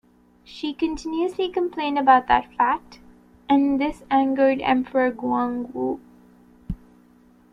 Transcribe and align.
She 0.43 0.73
continuously 0.73 1.49
complained 1.51 1.99
about 1.99 2.25
that 2.25 2.51
fact, 2.55 2.99
and 3.47 3.79
this 3.79 4.01
angered 4.09 4.59
Emperor 4.63 5.11
Guangwu. 5.11 5.99